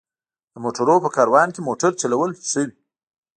[0.53, 2.75] د موټرونو په کاروان کې موټر چلول ښه وي.